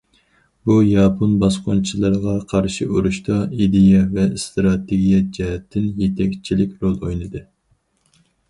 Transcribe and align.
بۇ، 0.67 0.75
ياپون 0.85 1.33
باسقۇنچىلىرىغا 1.43 2.33
قارشى 2.53 2.87
ئۇرۇشتا 2.95 3.37
ئىدىيە 3.59 4.01
ۋە 4.15 4.25
ئىستراتېگىيە 4.39 5.21
جەھەتتىن 5.39 5.89
يېتەكچىلىك 6.05 6.73
رول 6.87 6.97
ئوينىدى. 7.03 7.45